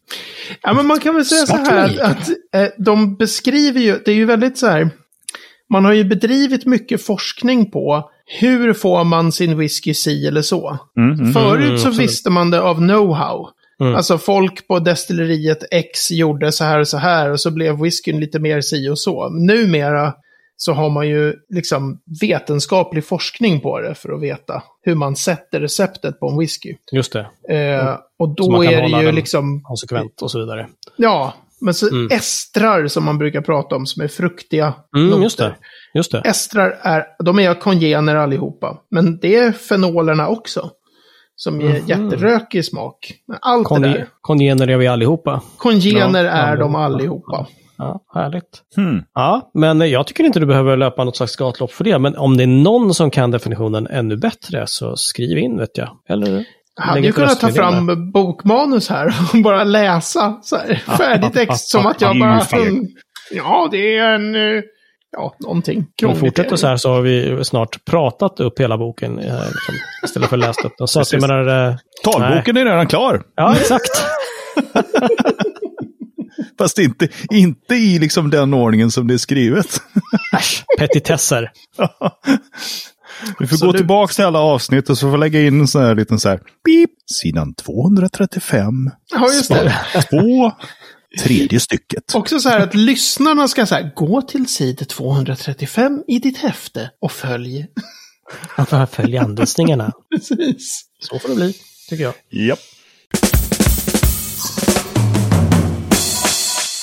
[0.62, 2.00] Ja, men man kan väl säga så Smart här logik.
[2.00, 4.90] att eh, de beskriver ju, det är ju väldigt så här,
[5.70, 10.78] man har ju bedrivit mycket forskning på hur får man sin whisky si eller så.
[10.96, 11.32] Mm, mm.
[11.32, 11.98] Förut så absolut.
[12.08, 13.46] visste man det av know-how.
[13.80, 13.94] Mm.
[13.94, 18.20] Alltså folk på destilleriet X gjorde så här och så här och så blev whiskyn
[18.20, 19.28] lite mer si och så.
[19.28, 20.14] Numera
[20.56, 25.60] så har man ju liksom vetenskaplig forskning på det för att veta hur man sätter
[25.60, 26.74] receptet på en whisky.
[26.92, 27.20] Just det.
[27.56, 30.66] Eh, och Så man då kan är hålla det ju liksom Konsekvent och så vidare.
[30.96, 32.08] Ja, men så Mm.
[32.16, 35.56] estrar som man brukar prata om som är fruktiga Mm, noter.
[35.94, 36.20] Just det.
[36.20, 36.28] Det.
[36.28, 38.76] Estrar är, de är kongener allihopa.
[38.90, 40.70] Men det är fenolerna också.
[41.36, 41.86] Som ger Mhm.
[41.86, 43.12] jätterökig smak.
[43.28, 44.06] Men allt det Konge- där.
[44.20, 45.40] Kongener är vi allihopa.
[45.58, 47.46] Kongener Ja, är de allihopa.
[47.78, 48.62] Ja, härligt.
[48.76, 49.02] Hmm.
[49.14, 51.98] Ja, men jag tycker inte du behöver löpa något slags gatlopp för det.
[51.98, 55.88] Men om det är någon som kan definitionen ännu bättre så skriv in vet jag.
[56.08, 56.44] Eller
[56.76, 61.68] Jag hade ju kunnat ta fram bokmanus här och bara läsa så här, färdig text
[61.70, 62.40] som att jag Det bara...
[62.62, 62.86] Mm,
[63.32, 64.34] ja, det är en...
[65.12, 65.78] Ja, någonting.
[65.78, 69.34] Om vi Krångligt fortsätter så här så har vi snart pratat upp hela boken eh,
[69.34, 70.88] liksom, istället för läst upp den.
[70.88, 73.22] Så att jag menar, eh, Talboken är redan klar.
[73.36, 73.90] Ja, exakt.
[76.58, 79.80] Fast inte, inte i liksom den ordningen som det är skrivet.
[80.36, 81.50] Äsch, petitesser.
[83.38, 85.60] Vi får Så gå du- tillbaka till alla avsnitt och så får vi lägga in
[85.60, 89.72] en sån här liten så här, beep, sidan 235, Ja, just det.
[90.10, 90.52] två,
[91.18, 92.14] tredje stycket.
[92.14, 96.90] Också så här att lyssnarna ska så här, gå till sid 235 i ditt häfte
[97.00, 97.66] och följ.
[98.56, 99.92] Får följa anvisningarna.
[100.14, 100.84] Precis.
[101.00, 101.54] Så får det bli,
[101.88, 102.14] tycker jag.
[102.30, 102.58] Japp.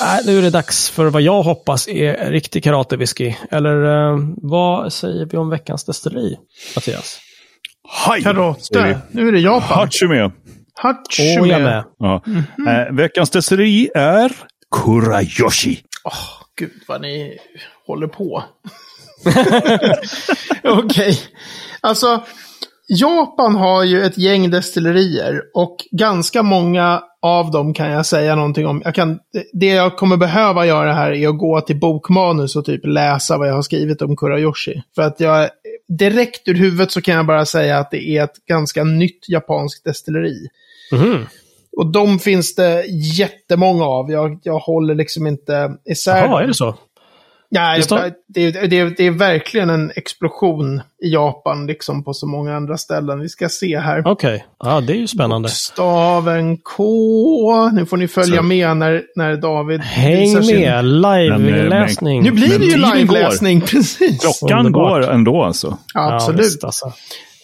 [0.02, 3.34] Äh, nu är det dags för vad jag hoppas är riktig karatewhisky.
[3.52, 6.38] Eller eh, vad säger vi om veckans destilleri,
[6.76, 7.20] Mattias?
[8.18, 8.24] Vi.
[8.24, 9.02] Karate.
[9.12, 9.78] Nu är det Japan.
[9.78, 10.32] Hachime.
[11.42, 11.84] Åh, jag med.
[12.00, 12.22] Ja.
[12.26, 12.68] Mhm.
[12.68, 14.32] Eh, veckans destilleri är
[14.76, 15.80] Kurayoshi.
[16.04, 16.14] Åh,
[16.58, 17.38] gud vad ni
[17.88, 18.44] håller på.
[20.64, 21.20] Okej.
[21.82, 22.24] Alltså,
[22.88, 28.68] Japan har ju ett gäng destillerier och ganska många av dem kan jag säga någonting
[28.68, 28.82] om.
[28.86, 29.20] Jag kan,
[29.54, 33.48] det jag kommer behöva göra här är att gå till bokmanus och typ läsa vad
[33.48, 34.82] jag har skrivit om Kurayoshi.
[34.96, 35.50] För att jag
[35.88, 39.84] direkt ur huvudet så kan jag bara säga att det är ett ganska nytt japanskt
[39.84, 40.48] destilleri.
[40.92, 41.26] Mhm.
[41.78, 42.86] Och de finns det
[43.18, 44.12] jättemånga av.
[44.12, 46.76] Jag, jag håller liksom inte isär Jaha, är det så?
[47.52, 52.14] Nej, Det står- det, det, det, det är verkligen en explosion i Japan, liksom på
[52.14, 53.20] så många andra ställen.
[53.20, 54.02] Vi ska se här.
[54.06, 54.46] Okej.
[54.64, 55.50] Ja, det är ju spännande.
[55.50, 57.70] Staven K.
[57.74, 58.44] Nu får ni följa Så.
[58.44, 62.24] med när, när David Häng visar sin- med, live-läsning.
[62.24, 64.22] Nu blir Men det ju liveläsning, precis.
[64.40, 65.78] Klockan går ändå alltså.
[65.94, 66.40] Ja, absolut.
[66.40, 66.94] Ja, visst, alltså.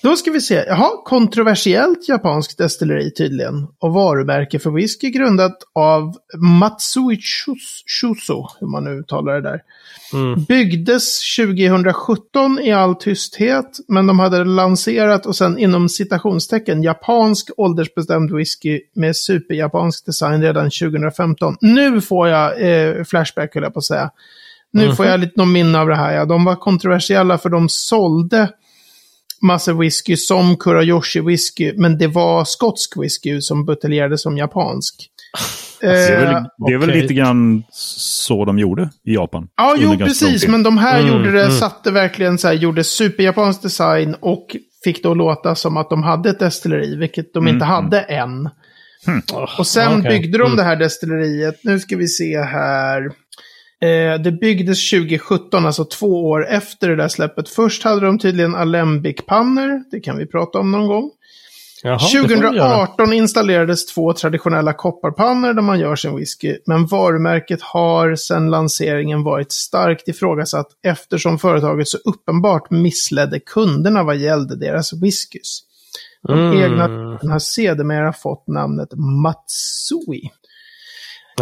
[0.03, 0.63] Då ska vi se.
[0.67, 3.67] Jaha, kontroversiellt japanskt destilleri tydligen.
[3.79, 9.59] Och varumärke för whisky grundat av Matsui Shus- Shuso, hur man nu uttalar det där.
[10.13, 10.43] Mm.
[10.43, 18.31] Byggdes 2017 i all tysthet, men de hade lanserat och sen inom citationstecken japansk åldersbestämd
[18.31, 21.55] whisky med superjapansk design redan 2015.
[21.61, 24.09] Nu får jag eh, flashback, höll jag på att säga.
[24.73, 26.13] Nu får jag lite någon minne av det här.
[26.13, 26.25] Ja.
[26.25, 28.49] De var kontroversiella för de sålde
[29.41, 34.95] massa whisky som Kurayoshi whisky, men det var skotsk whisky som buteljerades som japansk.
[35.81, 39.47] Det är väl, Eh, det är väl lite grann så de gjorde i Japan.
[39.57, 40.47] Ja, jo, precis.
[40.47, 41.51] Men de här Mm, gjorde det, mm.
[41.57, 46.29] satte verkligen så här, gjorde superjapansk design och fick då låta som att de hade
[46.29, 48.49] ett destilleri, vilket de inte hade än.
[49.57, 50.11] Och sen okej.
[50.19, 50.57] byggde de Mm.
[50.57, 51.55] det här destilleriet.
[51.63, 53.11] Nu ska vi se här.
[53.81, 57.49] Eh, det byggdes 2017, alltså två år efter det där släppet.
[57.49, 59.83] Först hade de tydligen Alembic-pannor.
[59.91, 61.11] Det kan vi prata om någon gång.
[61.83, 62.85] Jaha, det får vi göra.
[62.85, 69.23] 2018 installerades två traditionella kopparpannor där man gör sin whisky, men varumärket har sedan lanseringen
[69.23, 75.59] varit starkt ifrågasatt eftersom företaget så uppenbart missledde kunderna vad gällde deras whiskys.
[76.27, 76.57] De Mm.
[76.63, 76.83] egna
[77.31, 80.29] har sedermera fått namnet Matsui.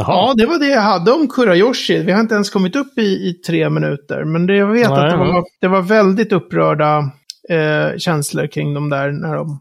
[0.08, 0.34] Ja, Jaha.
[0.34, 2.04] det var det jag hade om Kurayoshi.
[2.04, 5.00] Vi har inte ens kommit upp i, i tre minuter, men det, jag vet Nej,
[5.00, 6.98] att det var, det var väldigt upprörda
[7.50, 9.60] eh, känslor kring dem där när de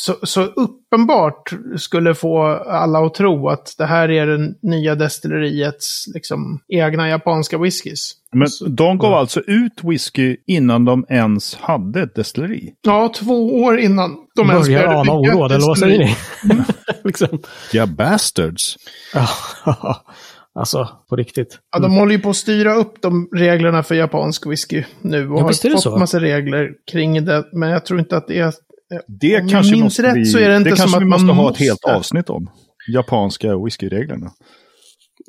[0.00, 6.04] så, så uppenbart skulle få alla att tro att det här är det nya destilleriets
[6.14, 8.12] liksom, egna japanska whiskys.
[8.32, 12.72] Men de gav alltså ut whisky innan de ens hade ett destilleri.
[12.82, 16.16] Ja, två år innan de ens började ana oråd, eller vad säger ni?
[17.08, 17.42] Liksom.
[17.72, 18.76] Ja, bastards.
[20.54, 21.58] Alltså, på riktigt.
[21.72, 25.38] Ja, de håller ju på att styra upp de reglerna för japansk whisky nu och
[25.38, 25.96] Ja, har det fått så.
[25.96, 27.44] massa regler kring det.
[27.52, 28.54] Men jag tror inte att det är...
[29.06, 31.06] Det Om kanske minns måste rätt vi, så är det inte kanske som att vi
[31.06, 31.64] man måste ha ett måste.
[31.64, 32.50] helt avsnitt om.
[32.92, 34.30] Japanska whiskyreglerna.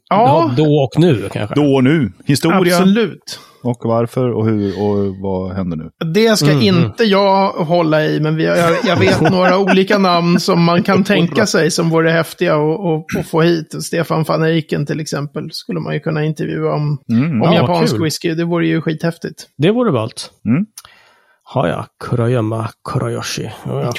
[0.09, 1.55] Ja, Ja, då och nu kanske.
[1.55, 2.11] Då och nu.
[2.25, 3.39] Historia absolut.
[3.63, 5.89] och varför och hur och vad händer nu.
[6.13, 10.39] Det ska Mm, inte jag hålla i, men vi, jag, jag vet några olika namn
[10.39, 13.83] som man kan tänka sig som vore häftiga att- få hit.
[13.83, 17.41] Stefan van Eycken till exempel skulle man ju kunna intervjua om, Mm.
[17.41, 18.03] om Ja, japansk kul.
[18.03, 18.33] whisky.
[18.33, 19.43] Det vore ju skithäftigt.
[19.57, 20.31] Det vore ballt.
[20.45, 20.65] Mm.
[21.43, 23.51] Har jag Kurayama Kurayoshi.
[23.65, 23.91] Ja, ja,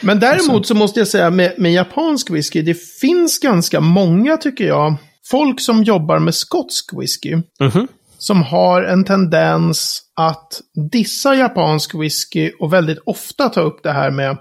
[0.00, 4.64] Men däremot så måste jag säga med, med japansk whisky, det finns ganska många tycker
[4.66, 4.96] jag,
[5.30, 7.36] folk som jobbar med skotsk whisky.
[7.60, 7.88] Mhm.
[8.18, 10.60] som har en tendens att
[10.92, 14.36] dissa japansk whisky och väldigt ofta ta upp det här med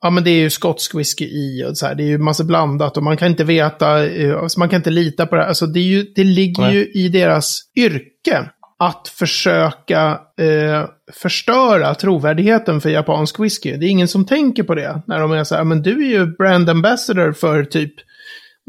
[0.00, 2.44] Ja men det är ju skotsk whisky i och så här, det är ju massa
[2.44, 5.42] blandat och man kan inte veta, eh, alltså man kan inte lita på det.
[5.42, 5.48] här.
[5.48, 6.74] Alltså det, ju, det ligger Nej.
[6.74, 13.76] ju i deras yrke att försöka eh, förstöra trovärdigheten för japansk whisky.
[13.76, 16.10] Det är ingen som tänker på det när de är så här, men du är
[16.10, 17.94] ju brand ambassador för typ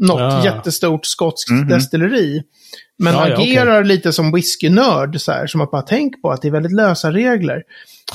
[0.00, 0.44] något Ja.
[0.44, 1.68] jättestort skotskt Mhm.
[1.68, 2.42] destilleri.
[2.98, 6.42] Men Ja, ja, agerar lite som whiskynörd, så här, som att bara tänk på att
[6.42, 7.62] det är väldigt lösa regler.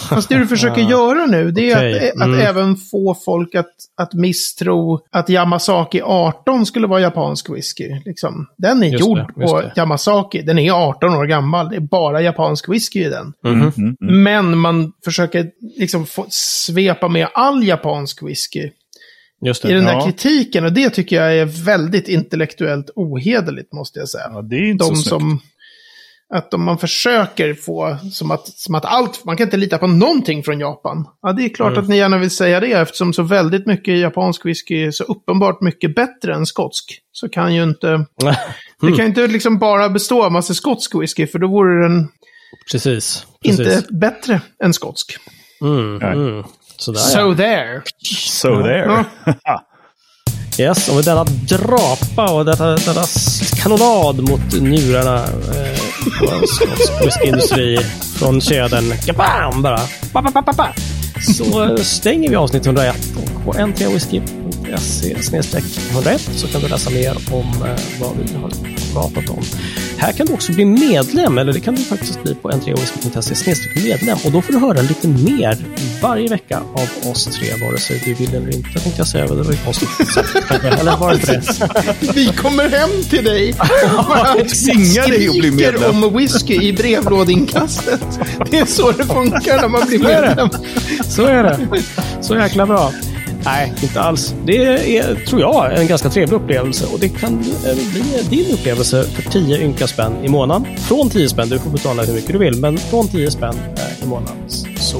[0.09, 0.89] Fast det du försöker Ja.
[0.89, 2.39] göra nu, det är Okej, att, att mm.
[2.39, 7.89] även få folk att, att misstro att Yamasaki 18 skulle vara japansk whisky.
[8.05, 8.47] Liksom.
[8.57, 9.73] Den är Just gjord det, på det.
[9.77, 13.33] Yamasaki, den är 18 år gammal, det är bara japansk whisky i den.
[13.45, 13.95] Mm, mm.
[14.23, 18.69] Men man försöker liksom få svepa med all japansk whisky
[19.45, 19.73] Just i det.
[19.73, 20.05] den där Ja.
[20.05, 20.65] kritiken.
[20.65, 24.85] Och det tycker jag är väldigt intellektuellt ohederligt, måste jag säga Ja, det är inte
[24.85, 25.09] de så snyggt.
[25.09, 25.39] som...
[26.33, 29.87] Att om man försöker få, som att, som att allt, man kan inte lita på
[29.87, 31.05] någonting från Japan.
[31.21, 31.83] Ja, det är klart Mm.
[31.83, 35.61] att ni gärna vill säga det eftersom så väldigt mycket japansk whisky är så uppenbart
[35.61, 36.99] mycket bättre än skotsk.
[37.11, 37.87] Så kan ju inte,
[38.81, 42.07] det kan ju inte liksom bara bestå av massa skotsk whisky för då vore den
[42.71, 43.25] Precis.
[43.43, 43.89] inte Precis.
[43.89, 45.17] bättre än skotsk.
[45.61, 46.43] Mm, mm.
[46.77, 47.35] Sådär So ja.
[47.35, 47.81] there.
[48.03, 49.05] So there.
[50.57, 53.03] Yes, och med denna drapa och detta, denna
[53.63, 55.79] kanonad mot njurarna eh,
[56.19, 57.77] på en skotsk whiskyindustri
[58.19, 59.79] från kedjan kabam bara.
[60.13, 60.73] Pa, pa, pa, pa, pa.
[61.21, 63.59] Så stänger vi avsnitt 101 och på
[64.65, 68.51] ntrwhisky.se 101 så kan du läsa mer om eh, vad vi har
[68.93, 69.43] pratat om.
[69.97, 74.17] Här kan du också bli medlem, eller det kan du faktiskt bli på ntrwhisky.se medlem
[74.25, 75.57] och då får du höra lite mer
[76.01, 79.27] varje vecka av oss tre, vare sig du vill eller inte, tänkte jag säga.
[79.27, 79.89] Det var ju konstigt.
[80.63, 82.13] Eller var det?
[82.15, 83.53] Vi kommer hem till dig
[84.65, 86.03] tvingar dig att bli medlem.
[86.03, 88.01] om whisky i brevlådinkastet.
[88.51, 90.27] Det är så det funkar när man blir Så är det.
[90.27, 90.49] medlem.
[91.09, 91.67] Så är det.
[92.21, 92.91] Så jäkla bra.
[93.45, 94.35] Nej, inte alls.
[94.45, 96.85] Det är, tror jag, en ganska trevlig upplevelse.
[96.93, 100.77] Och det kan eh, bli din upplevelse för 10 ynka spänn i månaden.
[100.77, 104.03] Från 10 spänn, du får betala hur mycket du vill, men från 10 spänn eh,
[104.03, 104.35] i månaden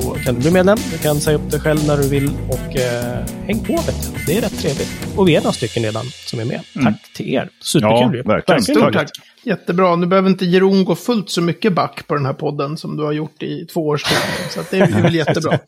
[0.02, 0.78] så kan du bli medlem.
[0.92, 3.74] Du kan säga upp dig själv när du vill och eh, häng på.
[3.74, 4.26] Vet du.
[4.26, 5.18] Det är rätt trevligt.
[5.18, 6.62] Och vi är några stycken redan som är med.
[6.84, 7.50] Tack till er.
[7.62, 8.22] Superkul.
[8.26, 8.62] Ja, verkligen.
[8.62, 9.10] Stort tack.
[9.44, 9.96] Jättebra.
[9.96, 13.04] Nu behöver inte Jeroen gå fullt så mycket back på den här podden som du
[13.04, 14.18] har gjort i två års tid.
[14.50, 15.60] Så det är väl jättebra.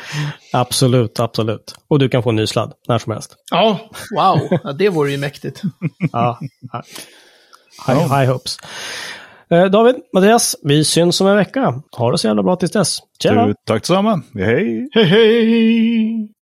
[0.52, 1.74] Absolut, absolut.
[1.88, 3.36] Och du kan få en ny sladd när som helst.
[3.50, 4.58] Ja, wow.
[4.64, 5.62] Ja, det vore ju mäktigt.
[6.12, 6.40] Ja.
[7.86, 8.58] High, high hopes.
[9.50, 11.74] Eh, David, Mattias, vi syns om en vecka.
[11.96, 12.98] Ha det så jävla bra tills dess.
[13.22, 13.46] Tjena!
[13.46, 14.22] Du, tack detsamma.
[14.34, 14.88] Hej.
[14.92, 16.35] Hej, hej!